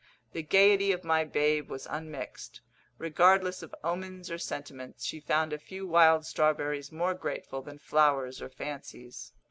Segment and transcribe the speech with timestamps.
[0.33, 2.61] The gaiety of my babe was unmixed;
[2.97, 8.41] regardless of omens or sentiments, she found a few wild strawberries more grateful than flowers
[8.41, 9.31] or fancies.